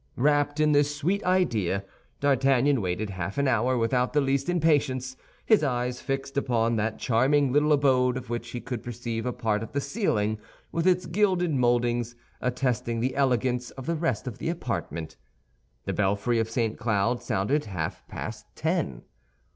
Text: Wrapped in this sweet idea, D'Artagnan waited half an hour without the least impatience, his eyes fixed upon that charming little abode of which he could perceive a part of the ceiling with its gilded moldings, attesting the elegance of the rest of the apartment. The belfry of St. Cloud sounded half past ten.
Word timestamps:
Wrapped 0.15 0.59
in 0.59 0.71
this 0.71 0.95
sweet 0.95 1.23
idea, 1.25 1.83
D'Artagnan 2.21 2.81
waited 2.81 3.11
half 3.11 3.37
an 3.37 3.47
hour 3.47 3.77
without 3.77 4.13
the 4.13 4.19
least 4.19 4.49
impatience, 4.49 5.15
his 5.45 5.63
eyes 5.63 6.01
fixed 6.01 6.37
upon 6.37 6.75
that 6.77 6.97
charming 6.97 7.53
little 7.53 7.71
abode 7.71 8.17
of 8.17 8.27
which 8.27 8.49
he 8.49 8.61
could 8.61 8.81
perceive 8.81 9.27
a 9.27 9.31
part 9.31 9.61
of 9.61 9.73
the 9.73 9.79
ceiling 9.79 10.39
with 10.71 10.87
its 10.87 11.05
gilded 11.05 11.53
moldings, 11.53 12.15
attesting 12.41 12.99
the 12.99 13.15
elegance 13.15 13.69
of 13.69 13.85
the 13.85 13.93
rest 13.95 14.25
of 14.25 14.39
the 14.39 14.49
apartment. 14.49 15.17
The 15.85 15.93
belfry 15.93 16.39
of 16.39 16.49
St. 16.49 16.79
Cloud 16.79 17.21
sounded 17.21 17.65
half 17.65 18.07
past 18.07 18.47
ten. 18.55 19.03